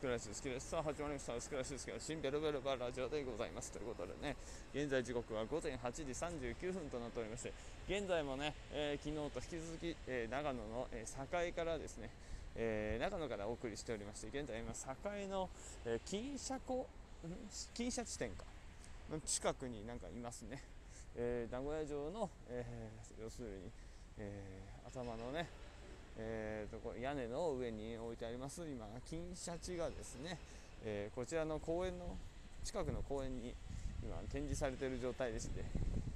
[0.00, 1.36] 薄暗いです好きですさあ始まりました。
[1.36, 3.70] 薄暗いですけど新ベルベルバーラジオでございます。
[3.70, 4.34] ということでね
[4.72, 7.52] 現在時刻は午前8時39分となっておりまして
[7.86, 12.08] 現在もね、えー、昨日と引き続き、えー、長野の、えー、境からですね、
[12.56, 15.50] え長野からお送りしておりまして現在今境の、
[15.84, 16.86] え金車湖
[17.74, 18.44] 金車地点か。
[19.12, 20.62] の近くになんかいますね、
[21.14, 22.64] え名古屋城の、え
[23.22, 23.70] 要するに、
[24.16, 24.32] え
[24.86, 25.46] 頭のね
[26.22, 30.36] えーと、こ屋根の上に置いてあります今金シャチがですね、
[30.84, 32.16] えー、こちらの公園の
[32.62, 33.54] 近くの公園に
[34.04, 35.64] 今展示されている状態でして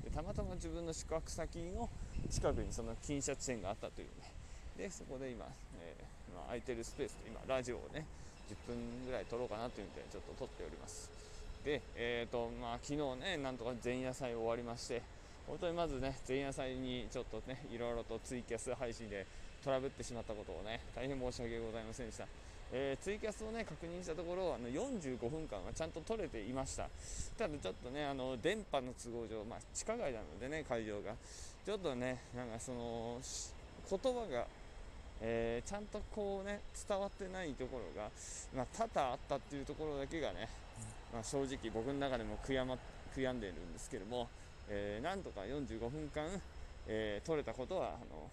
[0.05, 1.89] でたまたま自分の宿泊先の
[2.31, 4.31] 近くにその金シャチ店があったというね。
[4.77, 5.47] でそこで今、
[5.81, 8.05] えー、空いてるスペースで今ラジオをね
[8.51, 11.11] 10分ぐらい撮ろうかなというのでちょっと撮っております。
[11.65, 15.01] で、えーとまあ、昨日ねなんとか前夜祭終わりまして
[15.47, 19.27] 本当にまずね前夜祭にちょっとねいろいろとツイキャス配信で
[19.65, 22.27] トラブってしまったことをね大変申し訳ございませんでした、
[22.73, 26.89] えー、ツイキャスをね確認したところあの45分間はちゃんと取れていました。
[27.39, 31.15] ただちょっとねあの電波の都合上、まあ、地下街なのでね会場が。
[31.65, 33.19] ちょっとねなんかその
[33.89, 34.47] 言葉が
[35.21, 38.11] えー、ちゃんとこうね伝わってないところが、
[38.55, 40.49] まあ、多々あったっていうところだけがね、
[41.13, 42.77] まあ、正直僕の中でも悔や,、ま、
[43.17, 44.29] 悔やんでいるんですけども、
[44.69, 46.27] えー、なんとか45分間、
[46.87, 48.29] えー、取れたことはあの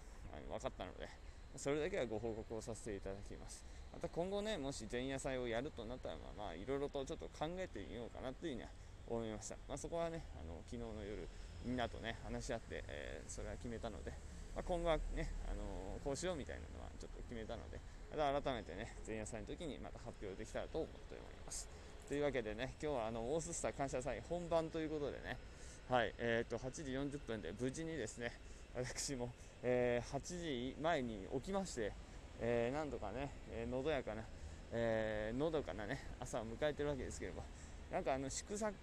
[0.48, 1.08] 分かったので
[1.56, 3.64] それだけはご報告をさせていただきます。
[3.92, 8.68] また今後ねもし前夜祭をやるとなったらまあいろいろとちょっと考えてみようかなというふうには
[9.06, 11.28] 思いました、まあ、そこはねあの昨日の夜
[11.64, 14.12] みんなとね話し合って、えー、それは決めたので、
[14.56, 17.78] まあ、今後はね、あのこうしようみたいなのはちょっと決めたので
[18.10, 21.68] また改めてね前夜祭の時にまた発表できたらと思っております。
[22.08, 25.36] というわけでね今日はあのオーススター感謝祭本番ということでね
[25.92, 28.32] はい、えー、と8時40分で無事にですね
[28.74, 29.28] 私も、
[29.62, 31.92] えー、8時前に起きまして、
[32.40, 34.24] えー、なんとかね、えー、のどやかな、
[34.72, 37.44] えー、のどかなね朝を迎えてるわけですけれども
[37.90, 38.74] なんかあの宿泊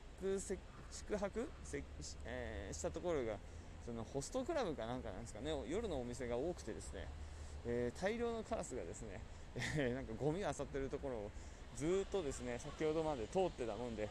[0.92, 1.50] 宿泊
[2.26, 3.40] えー、したところが
[3.88, 7.08] そのホストクラブかなんかなんですかね夜のお店が多くてですね、
[7.66, 9.20] えー、大量のカラスがですね、
[9.76, 11.32] えー、なんかゴミを漁ってるところを
[11.76, 14.08] ずっとですね先ほどまで通ってたもんで、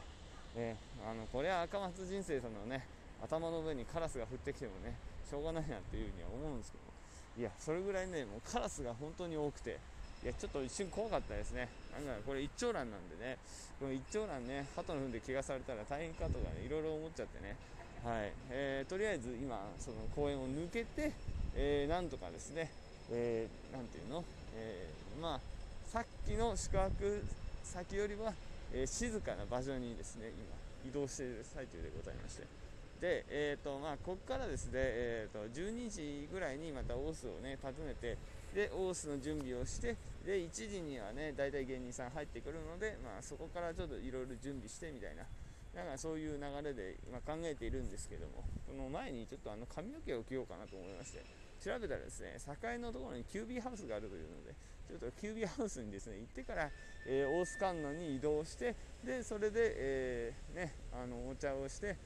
[0.56, 4.96] えー、あのこれは赤松人生さんのね頭の上にカラスが降ってきてもね
[5.28, 9.78] しょうがないなっていうふうには思うんですけどいやそれぐらいねもうカラスが本当に多くて。
[10.24, 11.68] いやちょっと一瞬怖かったですね。
[11.94, 13.38] なんかこれ一長蘭なんでね。
[13.78, 17.54] この一長蘭ね鳩の糞で怪我されたら大変かとかねいろいろ思っちゃってね。
[18.04, 21.12] はい、えー、とりあえず今その公園を抜けて、
[21.54, 22.70] えー、なんとかですね、
[23.10, 24.24] えー、なんていうの、
[24.56, 25.40] えー、まあ
[25.86, 27.24] さっきの宿泊
[27.62, 28.32] 先よりは、
[28.72, 30.32] えー、静かな場所にですね
[30.84, 32.67] 今移動している最中でございまして。
[33.00, 38.18] で、えーとまあ、ここからですね、えーと、12時ぐらいにまたオースをね訪ねて
[38.54, 45.22] でオースの準備をしてで1時にはね大体芸人さん入ってくるので、まあ、そこからちょっといろいろ準備してみたいな
[45.74, 51.22] だかそういう流れで今考えているんですけどもその前にちょっとあの髪の毛を切ろうかなと思いまして
[51.62, 54.54] 調べたらですね境のところにキュービーハウスがあるというので
[54.88, 56.70] ちょっとキュービーハウスにですね行ってから、
[57.06, 61.96] えー、大須観音に移動してでそれで、えー、ね、あのお茶をして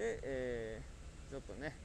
[0.00, 1.76] で、えー、ちょっとね、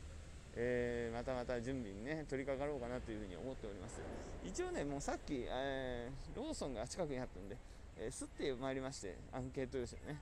[0.55, 3.99] えー、またまた準備にね取り掛かろうかなというふうに思っております。
[4.47, 7.57] 一応ねもうさっき、えー、ローソンが近くにあったんで、
[7.99, 10.21] えー、すってまいりましてアンケート用紙をね。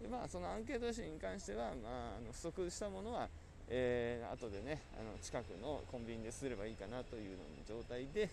[0.00, 3.28] でまあそのアンケート用紙に関しては、まあ、あの不足したものは
[3.68, 8.28] えー、後でねあの近くのコンビニですればいいかなというの状態で、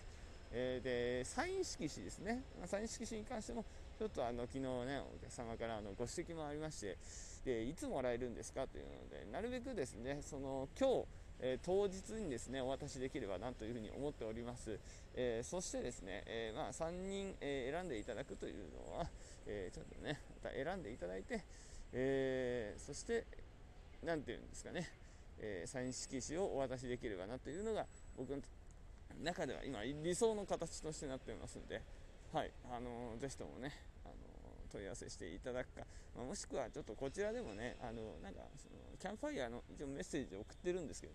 [0.52, 3.64] えー、でサイン色紙ですね、まあ、サイン色紙に関しても
[3.98, 6.98] ちょっとあの昨日ねお客様からあのご指摘もありまして
[7.44, 8.66] でいつもらえるんですか？
[8.66, 11.06] というのでなるべくですねその今日
[11.44, 14.78] えー、当日にですねお渡しできればなというふうに思っております、
[15.12, 19.10] えー、そしてですね、えー、まあ、3人、え選んでいただくというのは、
[19.44, 21.42] えちょっとねまた選んでいただいて、
[21.92, 23.26] えそして
[24.04, 24.88] 何て言うんですかね、
[25.40, 27.86] えサイン色紙をお渡しできればなというのが
[28.16, 28.40] 僕の
[29.20, 31.82] 中では今理想の形としてなっておりますので、
[32.32, 33.72] はいあのー、ぜひともね、
[34.72, 35.84] 問い合わせしていただくか、
[36.16, 41.14] まあ、もしくはちょっとこちらでもね、あのなんかそのキャンプファイヤーの一応メッセージを送ってるんですけど、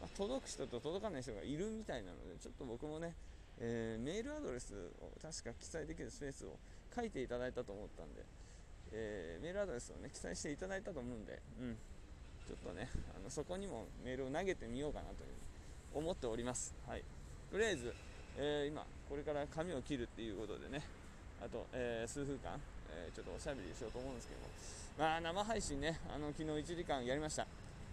[0.00, 3.14] まあ、届く人と届かない人がいるみたいなので、ちょっと僕もね、
[3.60, 6.56] えー、メールアドレスを確か記載できるスペースを
[6.94, 8.24] 書いていただいたと思ったんで、
[8.92, 11.76] えー、メールアドレスをね記載していただいたと思うんで、うん、
[12.48, 15.28] ちょっとねあのそこにもメールを投げてみようかなという
[15.94, 16.74] 思っております。
[16.86, 17.02] はい、
[17.50, 17.94] とりあえず、
[18.38, 20.82] えー、今これから髪を切るっていうことでね
[21.42, 22.60] あと、えー、数分間、
[22.92, 24.48] えー、ちょっとおしゃべりしようと思うんですけども、
[24.98, 27.46] まあ、生配信ね、あの昨日1時間やりました。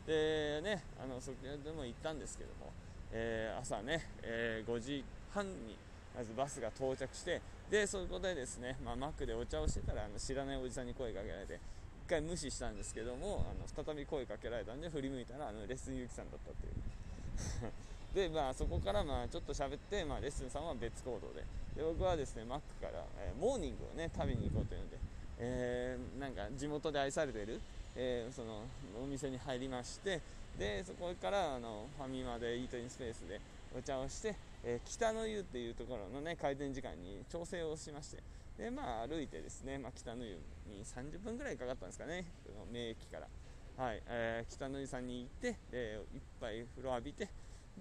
[0.05, 2.71] でね、あのそこでも行ったんですけども、
[3.11, 5.03] えー、朝ね、えー、5時
[5.33, 5.77] 半に、
[6.15, 11.59] まずバスが到着してでそこでですね、まあ、マックでお茶をしてたらあの知らないおじさんに声かけられて
[12.07, 17.71] 1回無視したんですけどもあの再び声かけられたんで振り向いたらあのレッスンゆきさんだったっていう。
[18.17, 21.45] でまあそこからまあちょっと喋って、まあ、レッスンさんは別行動で。
[21.77, 24.97] で僕はですねマックから、えー、モーニングをね食べに行こうというので、
[25.37, 27.61] えー、なんか地元で愛されている、
[27.95, 28.63] えー、その
[28.99, 30.19] お店に入りまして
[30.57, 33.39] でそこからあのファミマでイートインスペースで
[33.77, 34.33] お茶をして、
[34.63, 38.23] え、北の湯っていうところのね開店時間に調整をしまして
[38.57, 40.31] でまあ歩いてですね、まあ、北の湯
[40.65, 42.25] に30分ぐらいかかったんですかね
[42.73, 47.29] 名駅から、はいえー、北の湯さんに行って、えー、一杯風呂浴びて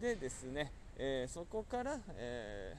[0.00, 2.76] でですね、えー、そこから、え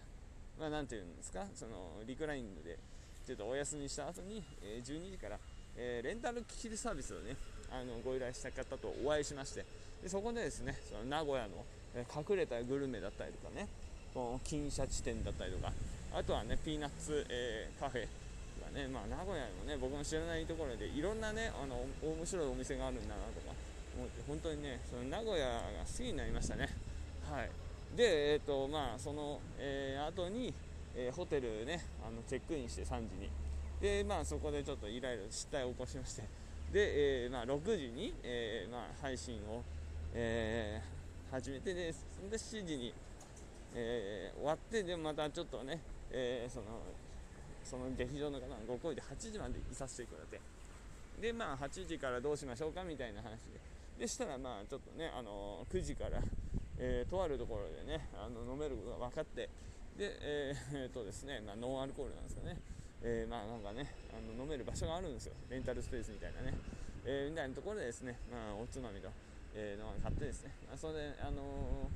[0.60, 2.78] ー、まあ、ていうんですかそのリクライニングで
[3.26, 5.38] ちょっとお休みした後に、え12時から、
[5.76, 7.36] えレンタル機器サービスをね
[7.70, 9.66] あのご依頼した方とお会いしまして
[10.02, 11.66] でそこでですねその名古屋の
[12.16, 13.68] 隠れたグルメだったりとかね
[14.14, 15.74] この金シャチ店だったりとか
[16.14, 18.08] あとはねピーナッツ、えー、カフェと
[18.66, 23.54] かね、まあ、名古屋のね僕も知らないところでいろんなねあの面白いお店があるんだなとか
[23.98, 26.87] 思って本当にねその名古屋が好きになりましたね。
[27.32, 27.50] はい。
[27.96, 30.54] でえっ、ー、とまあその、えー、後に、
[30.96, 33.30] えー、ホテルねあのチェックインして3時に。
[33.82, 36.24] でまあそこでちょっとイライラ失態を起こしまして。
[36.72, 39.64] で、えーまあ、6時に、えーまあ、配信を、
[40.14, 42.94] えー、始めてでで7時に、
[43.74, 45.80] えー、終わってでまたちょっとね、
[46.12, 46.66] えー、その
[47.64, 50.42] その劇場の方のご好意で8時までいさせてくれて。
[51.22, 53.60] でまあ8時からどうしましょうかみたいな話で。
[54.00, 56.22] でしたらまあちょっとね、あの9時から、
[56.80, 59.50] えー、とあるところでねあの飲めることが分かって
[59.98, 62.58] でえー、えー、とですね、まあ、ノンアルコールなんですかね。
[63.02, 65.34] えー、まあなんかねあの飲める場所があるんですよ。
[65.50, 66.54] レンタルスペースみたいなね、
[67.06, 69.10] えー、みたいなところでですね、まあ、おつまみと、
[69.56, 71.90] えー、の買ってですね、まあ、それで、あの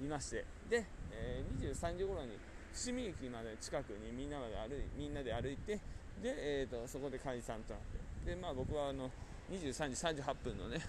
[0.00, 0.44] ー、いまして。
[0.68, 2.38] で、えー、23時頃に
[2.72, 5.76] 伏見駅まで近くにみんなで歩いみんなで歩いて
[6.22, 7.82] で、えーと、そこで解散となっ
[8.24, 8.30] て。
[8.30, 9.10] で、まあ、僕はあの
[9.50, 10.80] 23時38分のね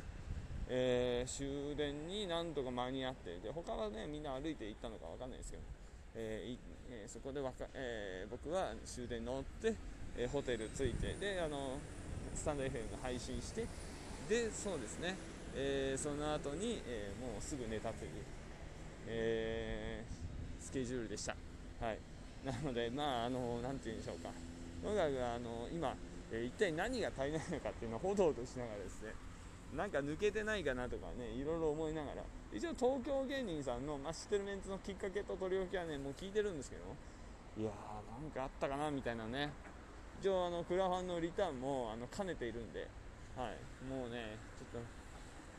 [0.73, 5.63] えー、終電になんとか間に合ってで他はねみんな歩いて行ったのか分かんないですけど
[6.15, 6.57] えー
[6.93, 9.73] え、そこでわか、えー、僕は終電乗って、
[10.17, 11.77] えホテル着いてであの
[12.35, 13.65] スタンド FM 配信して
[14.27, 15.15] でそうですね、
[15.55, 18.11] えその後に、えもうすぐ寝たという、
[19.07, 20.03] え
[20.59, 21.35] スケジュールでした。
[21.79, 21.97] はい、
[22.45, 24.29] なので、まあ、あのなて言うんでしょうか、
[24.83, 25.95] とにかくあの今、
[26.31, 29.15] え一体何が足りないのかっていうのをほどほどしながらですね、
[29.75, 36.83] なんか抜けてないかなとかね、いろいろ思いながら、一応東京芸人さんの、まあ、知ってるメンツのきっかけと取り置きはね、もう聞いてるんですけど、
[37.57, 39.51] いやー、なんかあったかなみたいなね、
[40.19, 42.87] 一応あの、クラファンのリターンもあの兼ねているんで、
[43.35, 44.87] はい、もうね、ちょっと、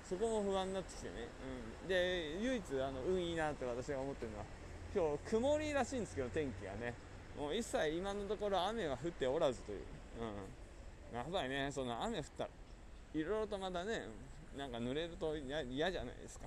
[0.05, 1.29] そこも不安になってきてね、
[1.83, 4.45] うん、で、唯一あの運いいなって私が思ってるのは、
[4.95, 6.95] 今日曇りらしいんですけど、天気がね、
[7.39, 9.81] もう一切今のところ雨は降っておらずという、
[11.13, 12.51] うん、やばいね、その雨降ったら、
[13.15, 14.09] いろいろとまたね、
[14.57, 16.47] なんか濡れると嫌じゃないですか。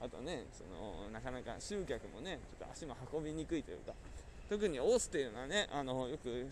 [0.00, 3.92] あとね、そのなかなか集客もね、ちょっと足も運びにくいというか、
[4.48, 6.46] 特にオースっていうのはね、あのよく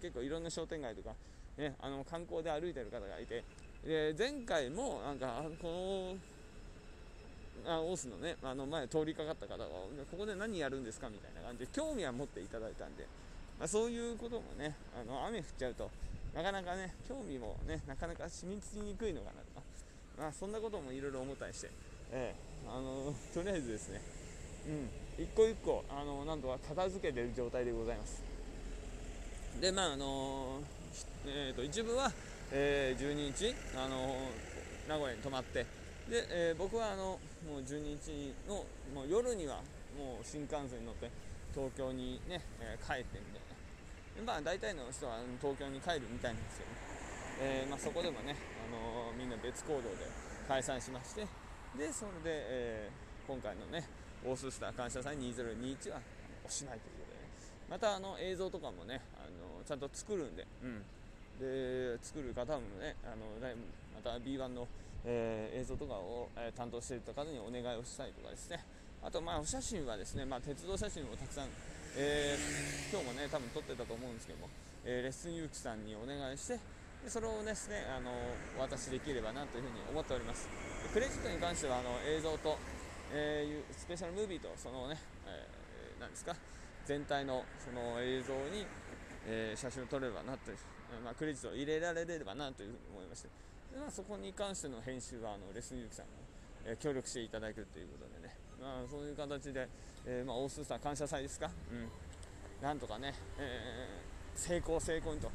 [0.00, 1.14] 結構いろんな商店街とか、
[1.56, 3.44] ね、あの観光で歩いてる方がいて、
[3.84, 6.16] で前回もなんか、こ
[7.64, 9.64] のあオースのね、あの前通りかかった方が、
[10.10, 13.06] ここで何やるんですかみたいな感じで興味は持っていただいたんで、
[13.58, 15.90] まあ、そういうこともね、あの雨降っちゃうと、
[16.34, 19.60] なかなかね、興味もね、なかなか染みつきにくいのかなと。
[19.60, 19.66] か、
[20.18, 21.70] まあ、そんなこともいろいろ思ったりして、
[22.10, 24.00] えー、あのとりあえずですね、
[25.18, 28.22] うん、一個一個、あのなんとか片付けてる状態でございます。
[29.60, 30.60] で、まああの
[31.26, 32.10] えーと、一部は、
[32.50, 34.16] えー、12日、あの
[34.88, 35.66] 名古屋に泊まって、
[36.08, 39.56] でえー、僕はあのもう12日のもう夜には
[39.96, 41.10] もう新幹線に乗って
[41.54, 43.51] 東京にね、えー、帰ってみたいな。
[44.20, 46.70] まあ大体の人は東京に帰るみたいなんですけど、
[47.40, 50.06] えー、まあ、そこでもね、あのー、みんな別行動で
[50.46, 51.26] 解散しまして
[51.78, 52.36] でそれで、
[52.86, 53.88] えー、今回のね
[54.24, 56.00] オーススター感謝祭2021は
[56.44, 57.28] おしないということで、ね、
[57.70, 60.82] またあの映像とかもね、あのちゃんと作るんで,、うん、
[61.40, 64.68] で作る方もねあのまた B1 の、
[65.04, 68.64] え映像とかを、え担当していた方にお願いをしたりとかですね。
[69.02, 71.48] あとまあお写真はですね、まあ、鉄道写真もたくさん
[71.94, 74.48] えー、今日もね多分撮ってたと思うんですけども、
[74.84, 76.56] えー、レッスンゆうきさんにお願いして
[77.04, 78.10] でそれをですねあの
[78.56, 80.48] お渡しできればなというふうに思っております。
[80.92, 82.58] クレジットに関してはあの映像と、
[83.12, 84.96] えー、スペシャルムービーとそのね、
[85.26, 86.34] えー、何ですか
[86.86, 88.66] 全体のその映像に、
[89.26, 90.56] えー、写真を撮れればなという、
[91.04, 93.28] まあ、クレジットを入れられればなというふうに思いまして
[93.72, 96.12] で、まあ、そこに関しての編集はあのレッスンゆうきさんが、
[96.66, 99.68] え協力していただくということでね、まあ、そういう形で、
[100.06, 101.90] えー、まあ、大須さん感謝祭ですか、うん。
[102.62, 105.28] なんとかね、えー、成功成功にと。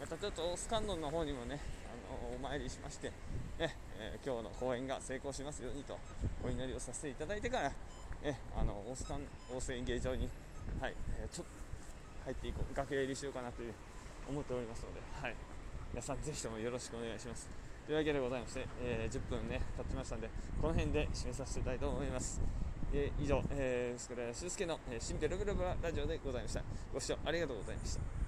[0.00, 3.12] またちょっとスカンドンの方にもね、あのお参りしまして、
[3.60, 5.96] ねえー、今日の公演が成功しますようにと
[6.44, 9.06] お祈りをさせていただいてから、ね、あの大須
[9.48, 10.28] 大須演芸場に、
[10.80, 11.52] はいえー、ちょっと
[12.24, 13.72] 入っていこう楽屋入りしようかなという
[14.28, 15.34] 思っておりますので、はい、
[15.92, 17.63] 皆さんぜひともよろしくお願いします。
[17.86, 22.40] というわけでございまして、えー、10分ね経ちましたんでこの辺で締めさせていただきたいと思います。
[22.92, 26.62] えー、以上、えー、スクラ修介の、えー、新ペロペロラジオでございました。
[26.92, 28.23] ご視聴ありがとうございました。